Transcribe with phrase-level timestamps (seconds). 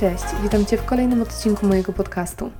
[0.00, 2.50] Cześć, witam Cię w kolejnym odcinku mojego podcastu.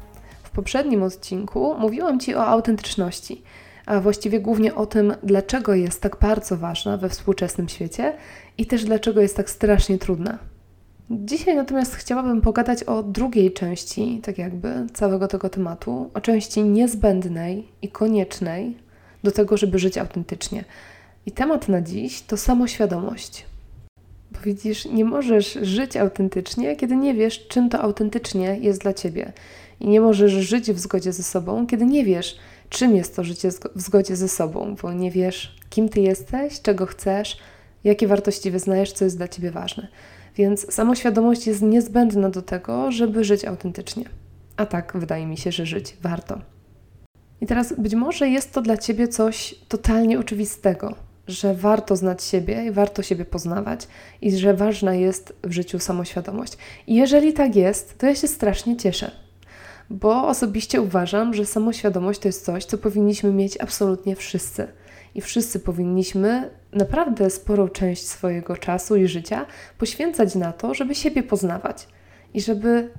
[0.43, 3.43] W poprzednim odcinku mówiłam Ci o autentyczności,
[3.87, 8.17] a właściwie głównie o tym, dlaczego jest tak bardzo ważna we współczesnym świecie
[8.59, 10.39] i też dlaczego jest tak strasznie trudna.
[11.11, 17.69] Dzisiaj natomiast chciałabym pogadać o drugiej części, tak jakby, całego tego tematu, o części niezbędnej
[17.83, 18.77] i koniecznej
[19.25, 20.65] do tego, żeby żyć autentycznie.
[21.27, 23.50] I temat na dziś to samoświadomość.
[24.31, 29.33] Bo widzisz, nie możesz żyć autentycznie, kiedy nie wiesz, czym to autentycznie jest dla ciebie.
[29.81, 33.51] I nie możesz żyć w zgodzie ze sobą, kiedy nie wiesz, czym jest to życie
[33.77, 37.39] w zgodzie ze sobą, bo nie wiesz, kim ty jesteś, czego chcesz,
[37.85, 39.89] jakie wartości wyznajesz, co jest dla ciebie ważne.
[40.37, 44.05] Więc samoświadomość jest niezbędna do tego, żeby żyć autentycznie.
[44.57, 46.41] A tak, wydaje mi się, że żyć warto.
[47.41, 50.95] I teraz być może jest to dla ciebie coś totalnie oczywistego,
[51.29, 53.89] że warto znać siebie i warto siebie poznawać
[54.21, 56.57] i że ważna jest w życiu samoświadomość.
[56.87, 59.11] I jeżeli tak jest, to ja się strasznie cieszę,
[59.91, 64.69] bo osobiście uważam, że samoświadomość to jest coś, co powinniśmy mieć absolutnie wszyscy.
[65.15, 69.47] I wszyscy powinniśmy naprawdę sporą część swojego czasu i życia
[69.79, 71.89] poświęcać na to, żeby siebie poznawać
[72.35, 72.91] i żeby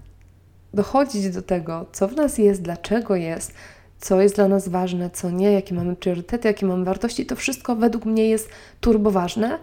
[0.74, 3.54] dochodzić do tego, co w nas jest, dlaczego jest,
[4.02, 7.76] co jest dla nas ważne, co nie, jakie mamy priorytety, jakie mamy wartości, to wszystko
[7.76, 8.50] według mnie jest
[8.80, 9.60] turboważne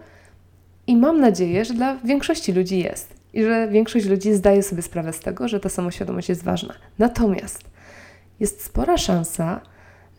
[0.87, 5.13] i mam nadzieję, że dla większości ludzi jest i że większość ludzi zdaje sobie sprawę
[5.13, 6.73] z tego, że ta samoświadomość jest ważna.
[6.99, 7.63] Natomiast
[8.39, 9.61] jest spora szansa,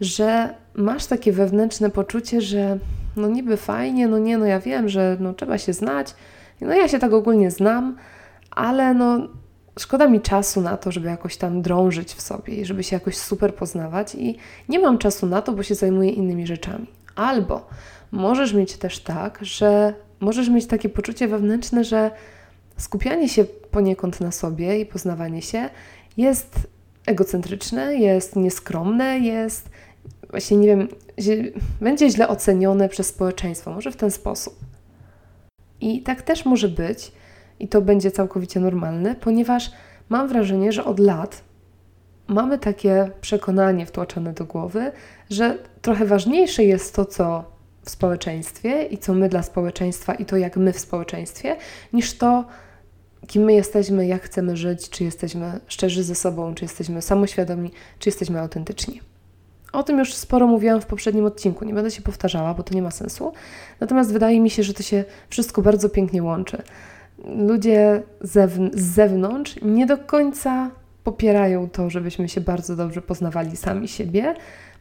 [0.00, 2.78] że masz takie wewnętrzne poczucie, że
[3.16, 6.14] no niby fajnie, no nie, no ja wiem, że no trzeba się znać,
[6.60, 7.96] no ja się tak ogólnie znam,
[8.50, 9.28] ale no
[9.78, 13.16] szkoda mi czasu na to, żeby jakoś tam drążyć w sobie i żeby się jakoś
[13.16, 14.36] super poznawać i
[14.68, 16.86] nie mam czasu na to, bo się zajmuję innymi rzeczami.
[17.16, 17.66] Albo
[18.10, 22.10] możesz mieć też tak, że możesz mieć takie poczucie wewnętrzne, że
[22.76, 25.70] skupianie się poniekąd na sobie i poznawanie się
[26.16, 26.56] jest
[27.06, 29.70] egocentryczne, jest nieskromne, jest
[30.30, 30.88] właśnie nie wiem,
[31.80, 34.58] będzie źle ocenione przez społeczeństwo, może w ten sposób.
[35.80, 37.12] I tak też może być,
[37.60, 39.70] i to będzie całkowicie normalne, ponieważ
[40.08, 41.42] mam wrażenie, że od lat
[42.28, 44.92] mamy takie przekonanie wtłaczane do głowy,
[45.30, 47.44] że trochę ważniejsze jest to, co
[47.84, 51.56] w społeczeństwie i co my dla społeczeństwa i to, jak my w społeczeństwie,
[51.92, 52.44] niż to,
[53.26, 58.08] kim my jesteśmy, jak chcemy żyć, czy jesteśmy szczerzy ze sobą, czy jesteśmy samoświadomi, czy
[58.08, 59.00] jesteśmy autentyczni.
[59.72, 62.82] O tym już sporo mówiłam w poprzednim odcinku, nie będę się powtarzała, bo to nie
[62.82, 63.32] ma sensu.
[63.80, 66.62] Natomiast wydaje mi się, że to się wszystko bardzo pięknie łączy
[67.24, 70.70] ludzie zewn z zewnątrz nie do końca
[71.04, 74.34] popierają to, żebyśmy się bardzo dobrze poznawali sami siebie,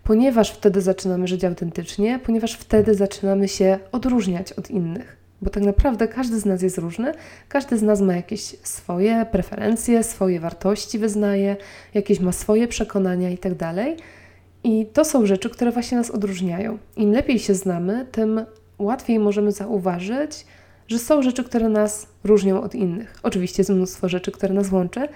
[0.03, 5.17] ponieważ wtedy zaczynamy żyć autentycznie, ponieważ wtedy zaczynamy się odróżniać od innych.
[5.41, 7.11] Bo tak naprawdę każdy z nas jest różny,
[7.49, 11.57] każdy z nas ma jakieś swoje preferencje, swoje wartości wyznaje,
[11.93, 13.55] jakieś ma swoje przekonania itd.
[13.55, 13.77] Tak
[14.63, 16.77] I to są rzeczy, które właśnie nas odróżniają.
[16.97, 18.45] Im lepiej się znamy, tym
[18.79, 20.45] łatwiej możemy zauważyć,
[20.89, 23.15] że są rzeczy, które nas różnią od innych.
[23.23, 25.07] Oczywiście jest mnóstwo rzeczy, które nas łączy,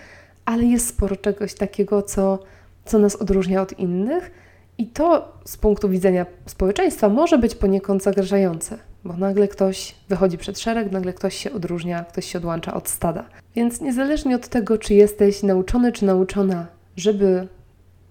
[0.46, 2.40] ale jest sporo czegoś takiego, co,
[2.86, 4.32] co nas odróżnia od innych.
[4.78, 10.60] I to z punktu widzenia społeczeństwa może być poniekąd zagrażające, bo nagle ktoś wychodzi przed
[10.60, 13.26] szereg, nagle ktoś się odróżnia, ktoś się odłącza od stada.
[13.56, 17.48] Więc niezależnie od tego, czy jesteś nauczony czy nauczona, żeby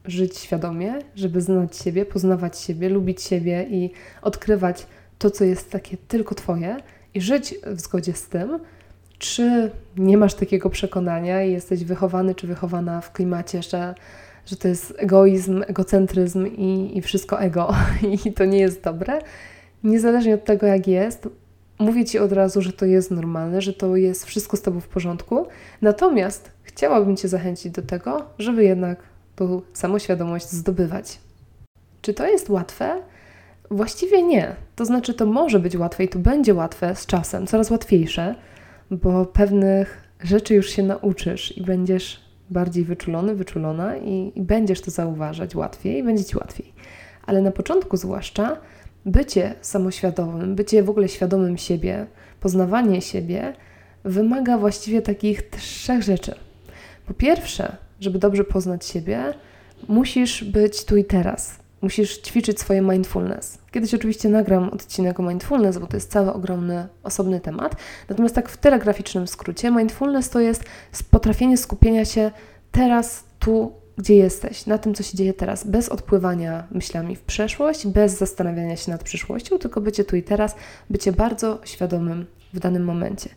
[0.05, 3.91] żyć świadomie, żeby znać siebie, poznawać siebie, lubić siebie i
[4.23, 4.87] odkrywać
[5.19, 6.77] to, co jest takie tylko Twoje,
[7.15, 8.59] i żyć w zgodzie z tym,
[9.19, 13.95] czy nie masz takiego przekonania i jesteś wychowany czy wychowana w klimacie, że,
[14.47, 17.75] że to jest egoizm, egocentryzm i, i wszystko ego
[18.27, 19.19] i to nie jest dobre.
[19.85, 21.29] Niezależnie od tego, jak jest,
[21.79, 24.89] mówię Ci od razu, że to jest normalne, że to jest wszystko z Tobą w
[24.89, 25.47] porządku.
[25.83, 29.03] Natomiast chciałabym Cię zachęcić do tego, żeby jednak
[29.37, 31.19] tą samoświadomość zdobywać.
[32.03, 33.03] Czy to jest łatwe?
[33.73, 34.57] Właściwie nie.
[34.77, 38.35] To znaczy, to może być łatwe i to będzie łatwe z czasem, coraz łatwiejsze,
[38.91, 42.21] bo pewnych rzeczy już się nauczysz i będziesz
[42.51, 46.73] bardziej wyczulony, wyczulona i, i będziesz to zauważać łatwiej i będzie ci łatwiej.
[47.27, 48.57] Ale na początku, zwłaszcza,
[49.07, 52.07] bycie samoświadomym, bycie w ogóle świadomym siebie,
[52.41, 53.53] poznawanie siebie
[54.05, 56.35] wymaga właściwie takich trzech rzeczy.
[57.07, 59.35] Po pierwsze, żeby dobrze poznać siebie,
[59.89, 63.59] musisz być tu i teraz musisz ćwiczyć swoje mindfulness.
[63.71, 67.77] Kiedyś oczywiście nagram odcinek o mindfulness, bo to jest cały ogromny, osobny temat.
[68.09, 70.65] Natomiast tak w telegraficznym skrócie, mindfulness to jest
[71.11, 72.31] potrafienie skupienia się
[72.73, 77.87] teraz, tu, gdzie jesteś, na tym, co się dzieje teraz, bez odpływania myślami w przeszłość,
[77.87, 80.57] bez zastanawiania się nad przyszłością, tylko bycie tu i teraz,
[80.91, 83.31] bycie bardzo świadomym w danym momencie.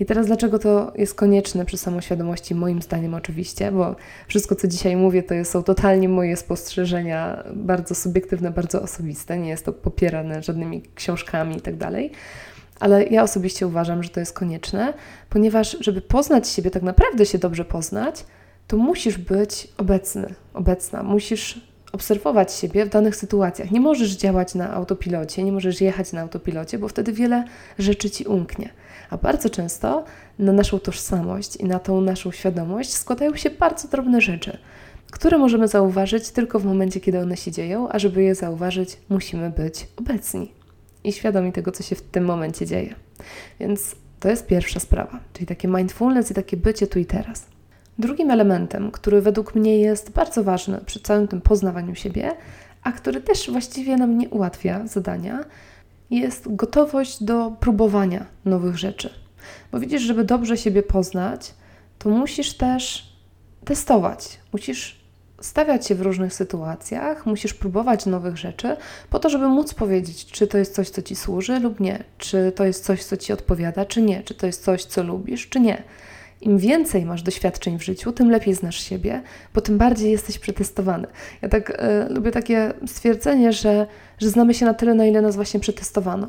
[0.00, 2.54] I teraz dlaczego to jest konieczne przy samoświadomości?
[2.54, 3.96] Moim zdaniem oczywiście, bo
[4.28, 9.64] wszystko, co dzisiaj mówię, to są totalnie moje spostrzeżenia, bardzo subiektywne, bardzo osobiste, nie jest
[9.64, 11.74] to popierane żadnymi książkami i tak.
[12.80, 14.94] Ale ja osobiście uważam, że to jest konieczne,
[15.30, 18.24] ponieważ żeby poznać siebie, tak naprawdę się dobrze poznać,
[18.66, 23.70] to musisz być obecny, obecna, musisz obserwować siebie w danych sytuacjach.
[23.70, 27.44] Nie możesz działać na autopilocie, nie możesz jechać na autopilocie, bo wtedy wiele
[27.78, 28.68] rzeczy ci umknie.
[29.10, 30.04] A bardzo często
[30.38, 34.58] na naszą tożsamość i na tą naszą świadomość składają się bardzo drobne rzeczy,
[35.10, 39.50] które możemy zauważyć tylko w momencie, kiedy one się dzieją, a żeby je zauważyć, musimy
[39.50, 40.52] być obecni
[41.04, 42.94] i świadomi tego, co się w tym momencie dzieje.
[43.60, 47.46] Więc to jest pierwsza sprawa, czyli takie mindfulness i takie bycie tu i teraz.
[47.98, 52.32] Drugim elementem, który według mnie jest bardzo ważny przy całym tym poznawaniu siebie,
[52.82, 55.44] a który też właściwie nam nie ułatwia zadania,
[56.10, 59.10] jest gotowość do próbowania nowych rzeczy.
[59.72, 61.54] Bo widzisz, żeby dobrze siebie poznać,
[61.98, 63.12] to musisz też
[63.64, 65.02] testować, musisz
[65.40, 68.76] stawiać się w różnych sytuacjach, musisz próbować nowych rzeczy,
[69.10, 72.52] po to, żeby móc powiedzieć, czy to jest coś, co ci służy lub nie, czy
[72.56, 75.60] to jest coś, co ci odpowiada, czy nie, czy to jest coś, co lubisz, czy
[75.60, 75.82] nie.
[76.42, 79.22] Im więcej masz doświadczeń w życiu, tym lepiej znasz siebie,
[79.54, 81.06] bo tym bardziej jesteś przetestowany.
[81.42, 83.86] Ja tak y, lubię takie stwierdzenie, że,
[84.18, 86.28] że znamy się na tyle, na ile nas właśnie przetestowano.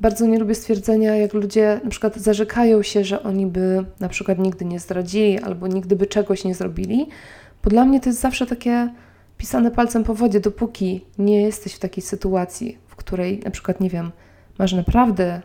[0.00, 4.38] Bardzo nie lubię stwierdzenia, jak ludzie na przykład zarzekają się, że oni by na przykład
[4.38, 7.06] nigdy nie zdradzili albo nigdy by czegoś nie zrobili,
[7.64, 8.88] bo dla mnie to jest zawsze takie
[9.38, 13.90] pisane palcem po wodzie, dopóki nie jesteś w takiej sytuacji, w której na przykład, nie
[13.90, 14.10] wiem,
[14.58, 15.42] masz naprawdę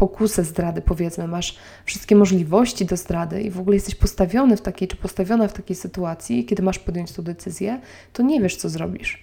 [0.00, 4.88] pokusę zdrady, powiedzmy, masz wszystkie możliwości do zdrady i w ogóle jesteś postawiony w takiej,
[4.88, 7.80] czy postawiona w takiej sytuacji, kiedy masz podjąć tę decyzję,
[8.12, 9.22] to nie wiesz, co zrobisz.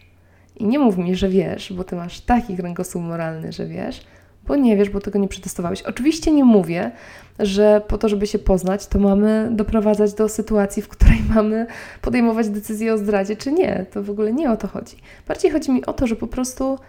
[0.55, 4.01] I nie mów mi, że wiesz, bo ty masz taki kręgosłup moralny, że wiesz,
[4.47, 5.81] bo nie wiesz, bo tego nie przetestowałeś.
[5.81, 6.91] Oczywiście nie mówię,
[7.39, 11.67] że po to, żeby się poznać, to mamy doprowadzać do sytuacji, w której mamy
[12.01, 13.85] podejmować decyzję o zdradzie, czy nie.
[13.91, 14.95] To w ogóle nie o to chodzi.
[15.27, 16.79] Bardziej chodzi mi o to, że po prostu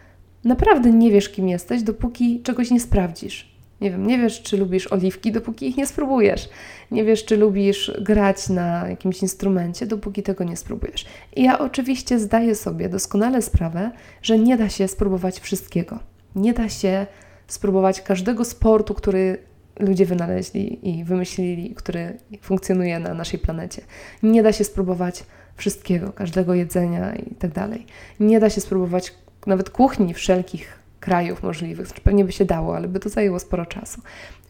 [0.44, 3.57] naprawdę nie wiesz, kim jesteś, dopóki czegoś nie sprawdzisz.
[3.80, 6.48] Nie wiem, nie wiesz, czy lubisz oliwki, dopóki ich nie spróbujesz.
[6.90, 11.06] Nie wiesz, czy lubisz grać na jakimś instrumencie, dopóki tego nie spróbujesz.
[11.36, 13.90] I ja oczywiście zdaję sobie doskonale sprawę,
[14.22, 15.98] że nie da się spróbować wszystkiego.
[16.34, 17.06] Nie da się
[17.46, 19.38] spróbować każdego sportu, który
[19.80, 23.82] ludzie wynaleźli i wymyślili, który funkcjonuje na naszej planecie.
[24.22, 25.24] Nie da się spróbować
[25.56, 27.86] wszystkiego, każdego jedzenia i tak dalej.
[28.20, 29.14] Nie da się spróbować
[29.46, 30.77] nawet kuchni wszelkich
[31.08, 31.86] krajów możliwych.
[31.86, 34.00] Znaczy, pewnie by się dało, ale by to zajęło sporo czasu.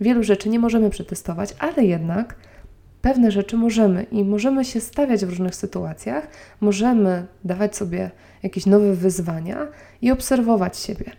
[0.00, 2.34] Wielu rzeczy nie możemy przetestować, ale jednak
[3.02, 6.28] pewne rzeczy możemy i możemy się stawiać w różnych sytuacjach,
[6.60, 8.10] możemy dawać sobie
[8.42, 9.66] jakieś nowe wyzwania
[10.02, 11.10] i obserwować siebie.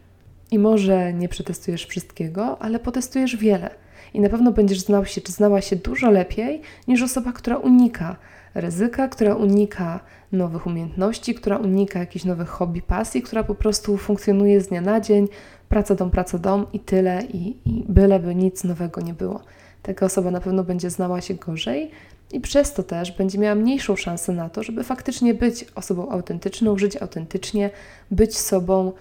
[0.52, 3.70] I może nie przetestujesz wszystkiego, ale potestujesz wiele.
[4.14, 8.16] I na pewno będziesz znał się, czy znała się dużo lepiej niż osoba, która unika
[8.56, 10.00] ryzyka, która unika
[10.32, 15.02] nowych umiejętności, która unika jakichś nowych hobby, pasji, która po prostu funkcjonuje z dnia na
[15.02, 15.28] dzień,
[15.70, 19.44] praca dom, praca dom i tyle, i, i byleby nic nowego nie było.
[19.82, 21.92] Taka osoba na pewno będzie znała się gorzej
[22.32, 26.78] i przez to też będzie miała mniejszą szansę na to, żeby faktycznie być osobą autentyczną,
[26.78, 27.70] żyć autentycznie,
[28.12, 28.92] być sobą,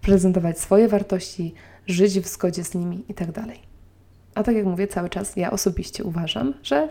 [0.00, 1.54] prezentować swoje wartości,
[1.86, 3.32] żyć w zgodzie z nimi itd.
[3.32, 3.46] Tak
[4.34, 6.88] A tak jak mówię cały czas, ja osobiście uważam, że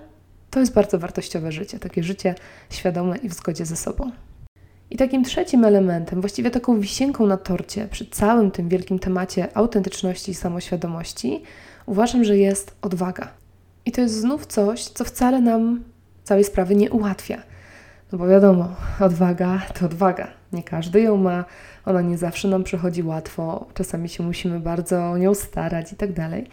[0.55, 2.35] to jest bardzo wartościowe życie, takie życie
[2.69, 4.11] świadome i w zgodzie ze sobą.
[4.89, 10.31] I takim trzecim elementem, właściwie taką wisienką na torcie przy całym tym wielkim temacie autentyczności
[10.31, 11.43] i samoświadomości,
[11.85, 13.27] uważam, że jest odwaga.
[13.85, 15.83] I to jest znów coś, co wcale nam
[16.23, 17.37] całej sprawy nie ułatwia.
[18.11, 20.27] No bo wiadomo, odwaga to odwaga.
[20.53, 21.45] Nie każdy ją ma,
[21.85, 26.13] ona nie zawsze nam przychodzi łatwo, czasami się musimy bardzo o nią starać i tak
[26.13, 26.47] dalej.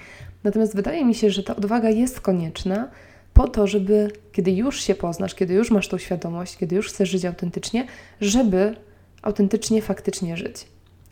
[0.44, 2.88] Natomiast wydaje mi się, że ta odwaga jest konieczna,
[3.34, 7.08] po to, żeby kiedy już się poznasz, kiedy już masz tą świadomość, kiedy już chcesz
[7.08, 7.86] żyć autentycznie,
[8.20, 8.76] żeby
[9.22, 10.66] autentycznie, faktycznie żyć.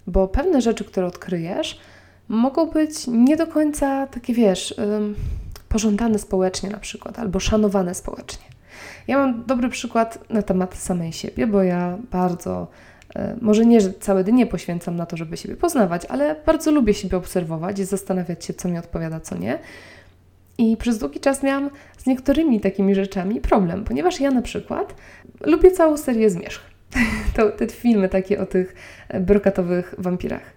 [0.06, 1.80] Bo pewne rzeczy, które odkryjesz,
[2.28, 4.74] mogą być nie do końca takie, wiesz,
[5.68, 8.44] pożądane społecznie na przykład, albo szanowane społecznie.
[9.08, 12.66] Ja mam dobry przykład na temat samej siebie, bo ja bardzo,
[13.14, 16.94] e, może nie, że całe dnie poświęcam na to, żeby siebie poznawać, ale bardzo lubię
[16.94, 19.58] siebie obserwować i zastanawiać się, co mi odpowiada, co nie.
[20.60, 24.94] I przez długi czas miałam z niektórymi takimi rzeczami problem, ponieważ ja na przykład
[25.40, 26.60] lubię całą serię Zmierzch.
[27.36, 28.74] to, te filmy takie o tych
[29.20, 30.52] brokatowych wampirach.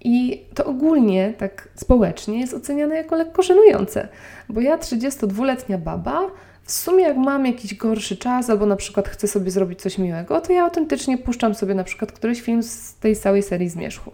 [0.00, 4.08] I to ogólnie, tak społecznie, jest oceniane jako lekko żenujące,
[4.48, 6.30] bo ja, 32-letnia baba,
[6.62, 10.40] w sumie jak mam jakiś gorszy czas, albo na przykład chcę sobie zrobić coś miłego,
[10.40, 14.12] to ja autentycznie puszczam sobie na przykład któryś film z tej całej serii Zmierzchu.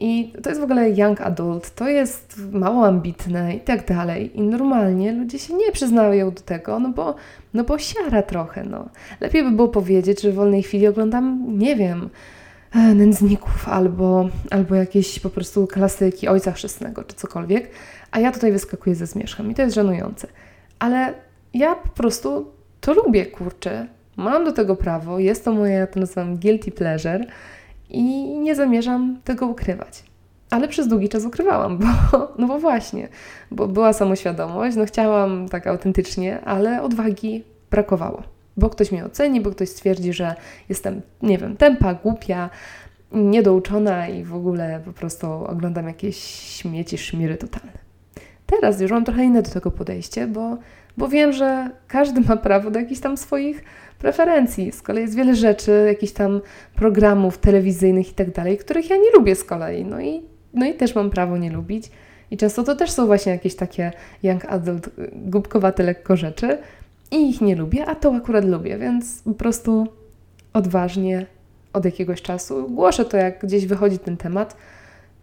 [0.00, 4.38] I to jest w ogóle young adult, to jest mało ambitne i tak dalej.
[4.38, 7.14] I normalnie ludzie się nie przyznają do tego, no bo,
[7.54, 8.88] no bo siara trochę, no.
[9.20, 12.10] Lepiej by było powiedzieć, że w wolnej chwili oglądam, nie wiem,
[12.74, 17.70] e, nędzników albo, albo jakieś po prostu klasyki Ojca Chrzestnego czy cokolwiek,
[18.10, 20.28] a ja tutaj wyskakuję ze zmierzchem i to jest żenujące.
[20.78, 21.14] Ale
[21.54, 22.46] ja po prostu
[22.80, 23.86] to lubię, kurczę.
[24.16, 27.26] Mam do tego prawo, jest to moje, ja to nazywam guilty pleasure
[27.90, 30.04] i nie zamierzam tego ukrywać.
[30.50, 31.86] Ale przez długi czas ukrywałam, bo,
[32.38, 33.08] no bo właśnie,
[33.50, 38.22] bo była samoświadomość, no chciałam tak autentycznie, ale odwagi brakowało.
[38.56, 40.34] Bo ktoś mnie oceni, bo ktoś stwierdzi, że
[40.68, 42.50] jestem, nie wiem, tempa, głupia,
[43.12, 46.16] niedouczona i w ogóle po prostu oglądam jakieś
[46.56, 47.72] śmieci, szmiry totalne.
[48.46, 50.56] Teraz już mam trochę inne do tego podejście, bo,
[51.00, 53.64] bo wiem, że każdy ma prawo do jakichś tam swoich
[53.98, 54.72] preferencji.
[54.72, 56.40] Z kolei jest wiele rzeczy, jakichś tam
[56.74, 59.84] programów telewizyjnych i tak dalej, których ja nie lubię z kolei.
[59.84, 60.22] No i,
[60.54, 61.90] no i też mam prawo nie lubić.
[62.30, 63.92] I często to też są właśnie jakieś takie
[64.22, 66.58] young adult, głupkowate lekko rzeczy
[67.10, 69.86] i ich nie lubię, a to akurat lubię, więc po prostu
[70.52, 71.26] odważnie
[71.72, 74.56] od jakiegoś czasu głoszę to, jak gdzieś wychodzi ten temat,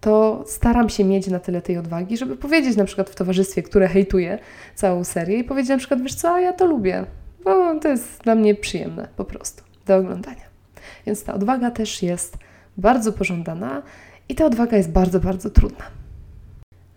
[0.02, 3.88] to staram się mieć na tyle tej odwagi, żeby powiedzieć na przykład w towarzystwie, które
[3.88, 4.40] hejtuje
[4.76, 7.06] całą serię i powiedzieć na przykład, wiesz co, ja to lubię,
[7.44, 10.48] bo to jest dla mnie przyjemne po prostu do oglądania.
[11.06, 12.38] Więc ta odwaga też jest
[12.78, 13.82] bardzo pożądana
[14.30, 15.86] i ta odwaga jest bardzo, bardzo trudna.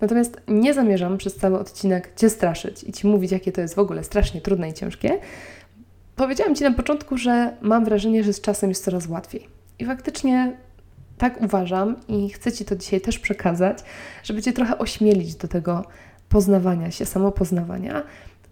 [0.01, 3.79] Natomiast nie zamierzam przez cały odcinek Cię straszyć i Ci mówić, jakie to jest w
[3.79, 5.19] ogóle strasznie trudne i ciężkie.
[6.17, 9.49] Powiedziałam Ci na początku, że mam wrażenie, że z czasem jest coraz łatwiej.
[9.79, 10.57] I faktycznie
[11.21, 13.79] tak uważam i chcę Ci to dzisiaj też przekazać,
[14.23, 15.85] żeby Cię trochę ośmielić do tego
[16.29, 18.03] poznawania się, samopoznawania,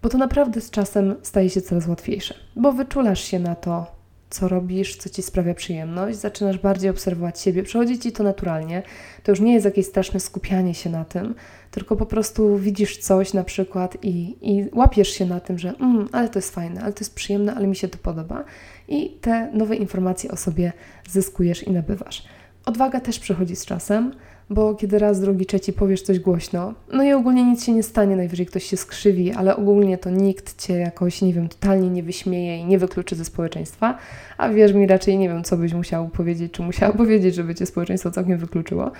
[0.01, 3.99] bo to naprawdę z czasem staje się coraz łatwiejsze, bo wyczulasz się na to,
[4.29, 8.83] co robisz, co ci sprawia przyjemność, zaczynasz bardziej obserwować siebie, przychodzi ci to naturalnie.
[9.23, 11.35] To już nie jest jakieś straszne skupianie się na tym,
[11.71, 16.09] tylko po prostu widzisz coś na przykład i, i łapiesz się na tym, że mm,
[16.11, 18.43] ale to jest fajne, ale to jest przyjemne, ale mi się to podoba
[18.87, 20.73] i te nowe informacje o sobie
[21.09, 22.38] zyskujesz i nabywasz.
[22.69, 24.11] Odwaga też przychodzi z czasem
[24.49, 28.15] bo kiedy raz, drugi, trzeci powiesz coś głośno, no i ogólnie nic się nie stanie,
[28.15, 32.57] najwyżej ktoś się skrzywi, ale ogólnie to nikt cię jakoś, nie wiem, totalnie nie wyśmieje
[32.57, 33.97] i nie wykluczy ze społeczeństwa,
[34.37, 37.65] a wierz mi, raczej nie wiem, co byś musiał powiedzieć, czy musiała powiedzieć, żeby cię
[37.65, 38.91] społeczeństwo całkiem wykluczyło.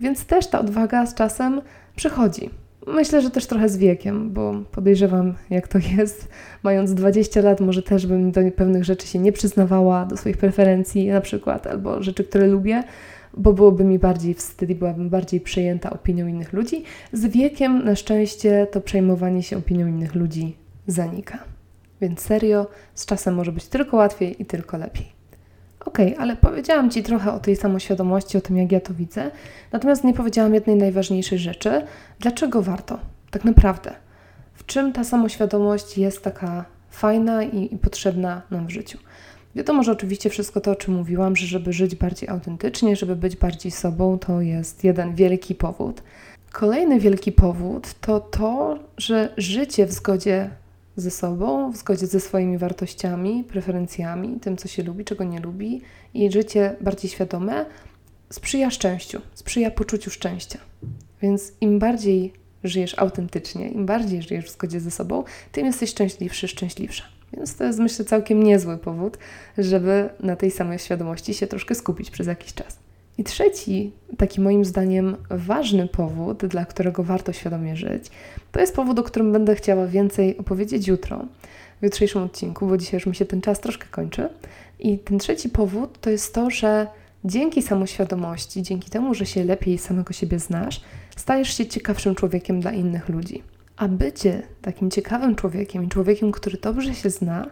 [0.00, 1.60] Więc też ta odwaga z czasem
[1.96, 2.50] przychodzi.
[2.94, 6.28] Myślę, że też trochę z wiekiem, bo podejrzewam, jak to jest.
[6.62, 11.08] Mając 20 lat, może też bym do pewnych rzeczy się nie przyznawała, do swoich preferencji
[11.08, 12.82] na przykład, albo rzeczy, które lubię,
[13.36, 16.84] bo byłoby mi bardziej wstyd i byłabym bardziej przejęta opinią innych ludzi.
[17.12, 21.38] Z wiekiem na szczęście to przejmowanie się opinią innych ludzi zanika.
[22.00, 25.17] Więc serio, z czasem może być tylko łatwiej i tylko lepiej.
[25.84, 29.30] Ok, ale powiedziałam Ci trochę o tej samoświadomości, o tym, jak ja to widzę,
[29.72, 31.82] natomiast nie powiedziałam jednej najważniejszej rzeczy.
[32.20, 32.98] Dlaczego warto?
[33.30, 33.94] Tak naprawdę.
[34.54, 38.98] W czym ta samoświadomość jest taka fajna i, i potrzebna nam w życiu?
[39.54, 43.36] Wiadomo, że oczywiście wszystko to, o czym mówiłam, że żeby żyć bardziej autentycznie, żeby być
[43.36, 46.02] bardziej sobą, to jest jeden wielki powód.
[46.52, 50.50] Kolejny wielki powód to to, że życie w zgodzie
[51.00, 55.80] ze sobą, w zgodzie ze swoimi wartościami, preferencjami, tym, co się lubi, czego nie lubi,
[56.14, 57.66] i życie bardziej świadome
[58.30, 60.58] sprzyja szczęściu, sprzyja poczuciu szczęścia.
[61.22, 62.32] Więc im bardziej
[62.64, 67.04] żyjesz autentycznie, im bardziej żyjesz w zgodzie ze sobą, tym jesteś szczęśliwszy, szczęśliwsza.
[67.32, 69.18] Więc to jest myślę całkiem niezły powód,
[69.58, 72.87] żeby na tej samej świadomości się troszkę skupić przez jakiś czas.
[73.18, 78.10] I trzeci, taki moim zdaniem ważny powód, dla którego warto świadomie żyć,
[78.52, 81.24] to jest powód, o którym będę chciała więcej opowiedzieć jutro,
[81.80, 84.28] w jutrzejszym odcinku, bo dzisiaj już mi się ten czas troszkę kończy.
[84.78, 86.86] I ten trzeci powód to jest to, że
[87.24, 90.80] dzięki samoświadomości, dzięki temu, że się lepiej samego siebie znasz,
[91.16, 93.42] stajesz się ciekawszym człowiekiem dla innych ludzi.
[93.76, 97.46] A bycie takim ciekawym człowiekiem i człowiekiem, który dobrze się zna,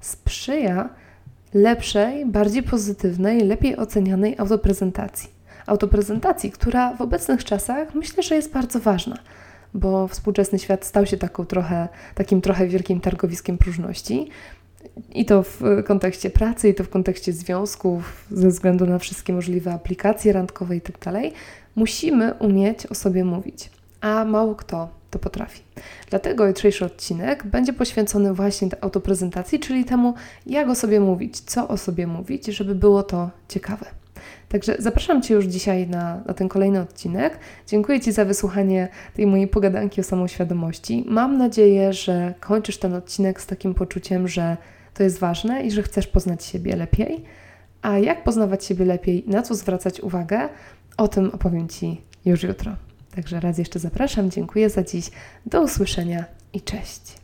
[0.00, 0.88] sprzyja
[1.54, 5.30] lepszej, bardziej pozytywnej, lepiej ocenianej autoprezentacji.
[5.66, 9.18] Autoprezentacji, która w obecnych czasach myślę, że jest bardzo ważna,
[9.74, 14.28] bo współczesny świat stał się taką trochę, takim trochę wielkim targowiskiem próżności.
[15.14, 19.72] I to w kontekście pracy, i to w kontekście związków, ze względu na wszystkie możliwe
[19.72, 21.14] aplikacje randkowe i tak.
[21.76, 25.62] Musimy umieć o sobie mówić, a mało kto to potrafi.
[26.10, 30.14] Dlatego jutrzejszy odcinek będzie poświęcony właśnie autoprezentacji, czyli temu,
[30.46, 33.86] jak o sobie mówić, co o sobie mówić, żeby było to ciekawe.
[34.48, 37.38] Także zapraszam Cię już dzisiaj na, na ten kolejny odcinek.
[37.66, 41.04] Dziękuję Ci za wysłuchanie tej mojej pogadanki o samoświadomości.
[41.08, 44.56] Mam nadzieję, że kończysz ten odcinek z takim poczuciem, że
[44.94, 47.24] to jest ważne i że chcesz poznać siebie lepiej.
[47.82, 50.48] A jak poznawać siebie lepiej, na co zwracać uwagę,
[50.96, 52.76] o tym opowiem Ci już jutro.
[53.14, 55.10] Także raz jeszcze zapraszam, dziękuję za dziś,
[55.46, 57.21] do usłyszenia i cześć.